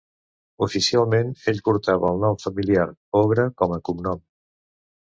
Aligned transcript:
Oficialment 0.67 1.29
ell 1.53 1.61
portava 1.69 2.09
el 2.15 2.19
nom 2.27 2.41
familiar 2.47 2.89
Bogra 3.19 3.47
com 3.63 3.79
a 3.79 3.83
cognom. 3.93 4.27